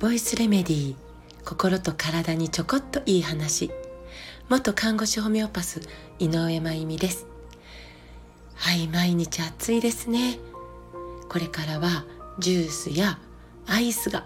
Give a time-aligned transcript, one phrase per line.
[0.00, 0.96] ボイスレメディー
[1.44, 3.70] 心と体にちょこっといい話。
[4.48, 5.82] 元看護師ホメオパス
[6.18, 7.26] 井上真由美です。
[8.54, 10.38] はい毎日暑いですね。
[11.28, 12.06] これからは
[12.38, 13.18] ジュースや
[13.66, 14.24] アイスが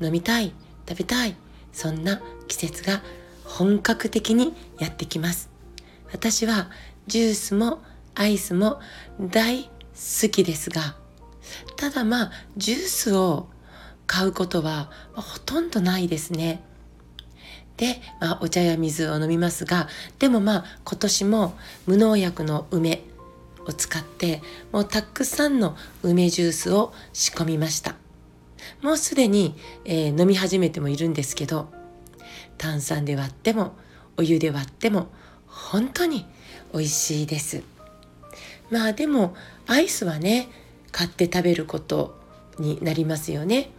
[0.00, 0.52] 飲みたい
[0.88, 1.36] 食べたい
[1.72, 3.04] そんな季節が
[3.44, 5.48] 本格的にやってきます。
[6.12, 6.70] 私は
[7.06, 7.84] ジュースも
[8.16, 8.80] アイスも
[9.20, 10.96] 大好きですが
[11.76, 13.48] ただまあジュースを
[14.06, 16.62] 買うことはほとんどないですね。
[17.76, 21.54] で、まあ、お茶や水を飲みますがでもまあ今年も
[21.86, 23.02] 無農薬の梅
[23.66, 24.42] を使って
[24.72, 27.96] もうたくさんの梅ジュースを仕込みました。
[28.82, 29.54] もうすでに、
[29.84, 31.68] えー、飲み始めてもいるんですけど
[32.58, 33.76] 炭酸で割っても
[34.16, 35.08] お湯で割っても
[35.46, 36.26] 本当に
[36.72, 37.75] 美味しいです。
[38.70, 39.34] まあでも
[39.66, 40.48] アイスはね
[40.92, 42.18] 買って食べること
[42.58, 43.70] になりますよね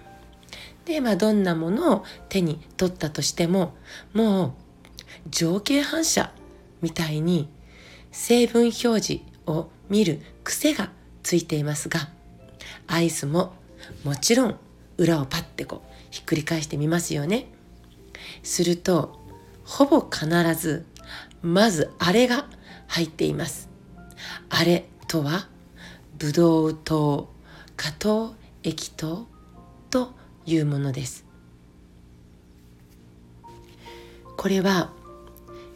[0.86, 3.76] でまあどんなものを手に取ったとしても
[4.14, 4.54] もう
[5.30, 6.32] 情景反射
[6.82, 7.50] みたいに
[8.12, 10.92] 成分表示を見る癖が
[11.24, 12.10] ついていますが
[12.88, 13.54] アイスも
[14.04, 14.60] もちろん
[14.98, 17.48] 裏をパッてこうひっくり返してみますよね。
[18.44, 19.20] すると
[19.64, 20.86] ほぼ必ず
[21.42, 22.48] まずあれが
[22.88, 23.67] 入っています。
[24.50, 25.48] あれとは
[26.18, 27.30] ブドウ糖
[27.76, 29.28] 果糖液糖
[29.90, 30.12] と
[30.46, 31.26] いうものです。
[34.36, 34.92] これは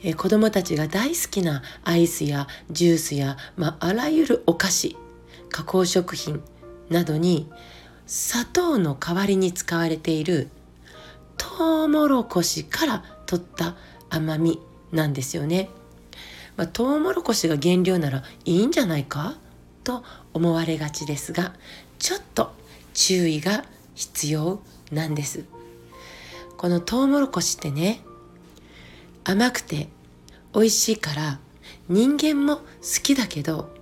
[0.03, 4.97] え子供たちが大好きなアイスやジュースや、まあ、あらゆるお菓子
[5.49, 6.41] 加工食品
[6.89, 7.49] などに
[8.07, 10.49] 砂糖の代わりに使われている
[11.37, 13.75] トウモロコシから取った
[14.09, 14.59] 甘み
[14.91, 15.69] なんですよね。
[16.61, 19.33] まあ、トウモロコシが原料ならいいんじゃないか？
[19.83, 21.55] と思われがちですが
[21.97, 22.53] ちょっと
[22.93, 25.43] 注意が必要なんです。
[26.57, 28.01] このトウモロコシってね
[29.23, 29.89] 甘くて
[30.53, 31.39] 美味しいから
[31.89, 32.63] 人間も好
[33.01, 33.73] きだけど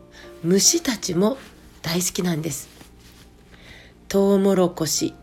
[0.41, 1.37] 虫たちも
[1.81, 2.69] 大好きなんです。
[4.07, 5.13] トウモロコシ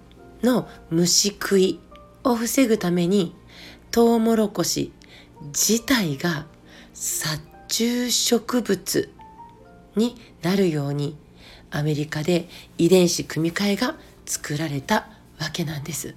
[0.43, 1.81] の虫食い
[2.23, 3.35] を防ぐために
[3.91, 4.93] トウモロコシ
[5.47, 6.45] 自体が
[6.99, 9.11] 殺虫植物
[9.97, 11.17] になるように
[11.71, 12.49] アメリカで
[12.79, 15.07] 遺伝子組み換えが作られた
[15.39, 16.15] わけなんです。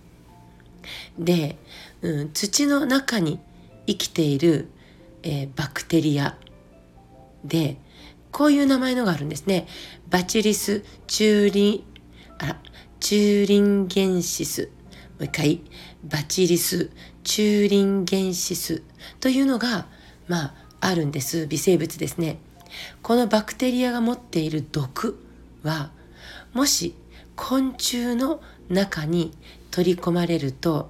[1.17, 1.57] で、
[2.01, 3.39] うん、土の中に
[3.87, 4.69] 生きている、
[5.21, 6.37] えー、バクテリア
[7.43, 7.77] で
[8.31, 9.67] こういう名前のがあるんですね。
[10.09, 11.83] バチリスチューリン
[12.37, 12.59] あら、
[13.01, 14.69] チューリンゲンシス。
[15.19, 15.61] もう一回、
[16.05, 16.89] バチリス、
[17.25, 18.81] チューリンゲンシス
[19.19, 19.87] というのが、
[20.29, 21.47] まあ、あるんです。
[21.47, 22.39] 微生物ですね。
[23.01, 25.19] このバクテリアが持っている毒
[25.63, 25.91] は、
[26.53, 26.95] もし
[27.35, 29.33] 昆虫の中に
[29.71, 30.89] 取り込まれると、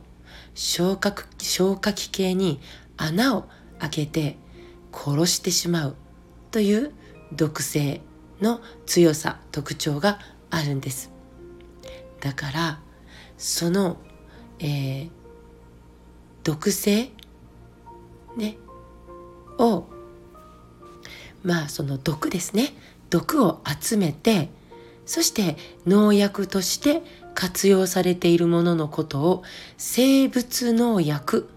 [0.55, 2.59] 消化消化器系に
[2.97, 3.45] 穴を
[3.79, 4.38] 開けて
[4.91, 5.95] 殺してしまう
[6.51, 6.91] という
[7.31, 8.01] 毒性
[8.41, 10.19] の強さ特徴が
[10.50, 11.11] あるんです
[12.19, 12.79] だから
[13.38, 13.97] その、
[14.59, 15.09] えー、
[16.44, 17.11] 毒性
[18.35, 18.57] ね
[19.59, 19.87] を
[21.43, 22.73] まあその毒ですね
[23.09, 24.49] 毒を集めて
[25.05, 27.01] そして農薬として
[27.33, 29.43] 活用されているもののことを
[29.77, 31.49] 生物農薬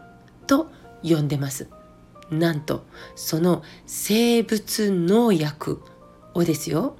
[0.46, 0.70] と
[1.02, 1.68] 呼んでます。
[2.30, 5.82] なんとその生物農薬
[6.32, 6.96] をですよ、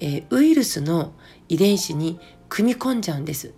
[0.00, 1.14] えー、ウイルスの
[1.48, 2.20] 遺伝子に
[2.50, 3.54] 組み込んじゃうんです。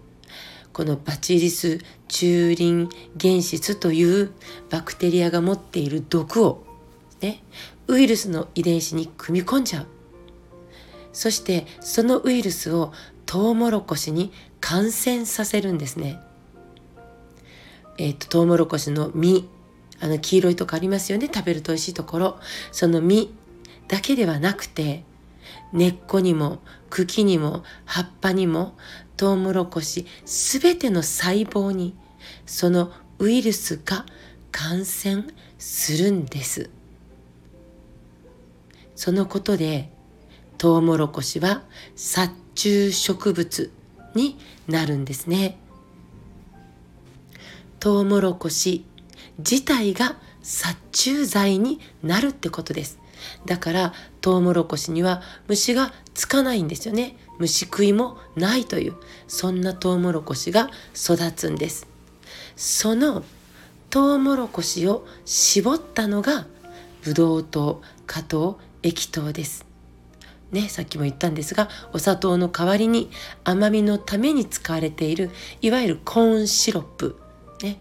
[0.72, 1.78] このバチリス
[2.08, 2.88] チューリン
[3.20, 4.32] 原質という
[4.70, 6.64] バクテリアが持っている毒を、
[7.20, 7.42] ね、
[7.88, 9.86] ウイルスの遺伝子に組み込んじゃう。
[11.12, 12.92] そしてそのウイルスを
[13.26, 16.18] トウモロコシに感染させるんですね。
[17.98, 19.48] えっ、ー、とトウモロコシの実
[20.00, 22.38] あの黄色いとこありますよね食べると美味しいところ
[22.72, 23.30] その実
[23.86, 25.04] だけではなくて
[25.72, 26.58] 根っこにも
[26.90, 28.75] 茎にも葉っぱにも
[29.22, 31.94] トウモロコシすべての細胞に
[32.44, 32.90] その
[33.20, 34.04] ウイルスが
[34.50, 35.22] 感染
[35.60, 36.70] するんです
[38.96, 39.92] そのことで
[40.58, 41.62] トウモロコシは
[41.94, 43.70] 殺虫植物
[44.16, 44.36] に
[44.66, 45.56] なるんですね
[47.78, 48.84] トウモロコシ
[49.38, 52.98] 自体が殺虫剤になるってことです。
[53.46, 57.16] だからトウモロコシには虫がつかないんですよね。
[57.42, 58.94] 虫食いもないという
[59.26, 61.88] そんなトウモロコシが育つんです。
[62.56, 63.24] その
[63.90, 66.46] トウモロコシを絞ったのが
[67.02, 69.66] ブドウ糖、果糖、液糖です。
[70.52, 73.10] ね、さっきも言ったんですがお砂糖の代わりに
[73.42, 75.30] 甘みのために使われている
[75.62, 77.18] いわゆるコーンシロップ、
[77.62, 77.80] ね、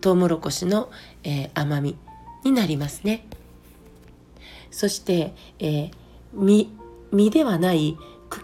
[0.00, 0.90] トウモロコシの、
[1.22, 1.96] えー、甘み
[2.44, 3.26] になりますね。
[4.70, 5.90] そして、えー、
[6.34, 6.68] 実
[7.12, 7.96] 実ではない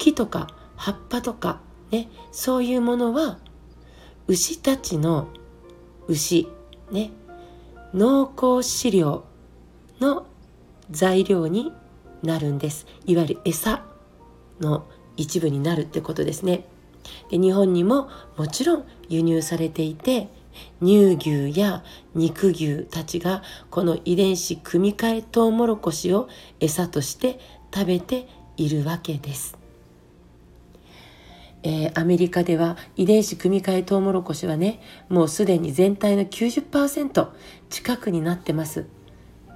[0.05, 1.61] 茎とか葉っぱとか、
[1.91, 3.39] ね、そういうものは
[4.27, 5.29] 牛たちの
[6.09, 6.47] 牛、
[6.91, 7.11] ね、
[7.95, 9.25] 濃厚飼料
[10.01, 10.27] の
[10.91, 11.73] 材料に
[12.23, 13.83] なるんですいわゆる餌
[14.61, 14.87] の
[15.17, 16.67] 一部になるってことですね
[17.31, 20.29] で日本にももちろん輸入されていて
[20.83, 21.83] 乳牛や
[22.15, 26.29] 肉牛たちがこの遺伝子組み換えトウモロコシを
[26.61, 27.41] 餌として
[27.73, 29.63] 食べているわけです。
[31.64, 37.28] えー、アメリカでは遺伝子組み換えトウモロコシはねもうすでに全体の90%
[37.70, 38.87] 近くになってます。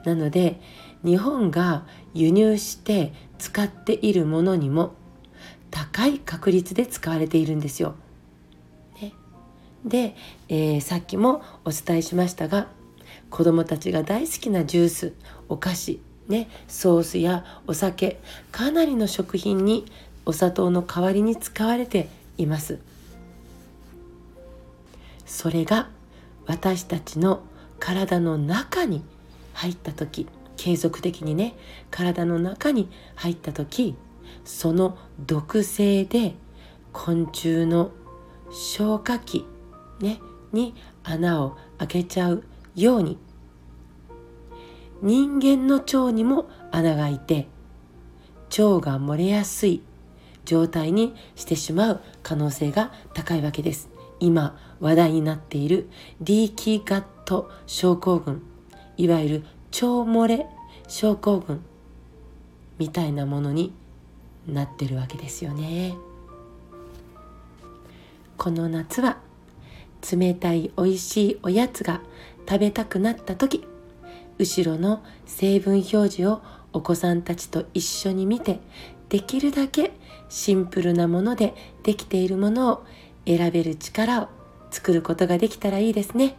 [0.05, 0.59] なので
[1.05, 4.95] 日本が輸入して使っているものにも
[5.71, 7.95] 高い確率で使われているんですよ。
[9.01, 9.13] ね、
[9.85, 10.17] で、
[10.49, 12.69] えー、さっきもお伝えしましたが
[13.29, 15.13] 子どもたちが大好きなジュース
[15.51, 18.19] お菓子、ね、ソースやお酒
[18.51, 19.85] かなりの食品に
[20.29, 22.81] お砂糖の代わりに使われています。
[25.25, 25.89] それが
[26.47, 27.41] 私たちの
[27.81, 29.03] 体の中に
[29.55, 30.27] 入った時
[30.59, 31.55] 継続的にね
[31.91, 33.97] 体の中に入った時
[34.45, 36.35] その毒性で
[36.93, 37.91] 昆虫の
[38.51, 39.47] 消化器、
[40.01, 40.21] ね、
[40.53, 42.45] に穴を開けちゃう
[42.75, 43.19] ように
[45.01, 47.47] 人間の腸にも穴が開いて
[48.51, 49.83] 腸が漏れやすい
[50.49, 53.91] 状態にしてしまう可能性が高いわけです。
[54.19, 55.91] 今話題になっている
[56.23, 58.43] リーキーガット症候群
[58.97, 60.47] いわゆる腸漏れ
[60.89, 61.61] 症候群
[62.79, 63.75] みたいなものに
[64.47, 65.95] なってるわけですよね。
[68.39, 69.19] この夏は
[70.11, 72.01] 冷たい美味しいおやつが
[72.49, 73.67] 食べたくなった時
[74.39, 76.41] 後ろの成分表示を
[76.73, 78.61] お子さんたちと一緒に見て
[79.09, 79.93] できるだけ
[80.29, 82.85] シンプルなものでできているものを
[83.27, 84.29] 選べる力を
[84.71, 86.37] 作ることができたらいいですね。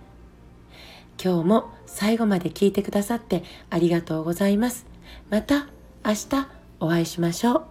[1.21, 4.86] 今日も最後まで聞いてくださってありがとうございます。
[5.30, 5.68] また
[6.06, 6.48] 明日
[6.80, 7.69] お会いしましょう。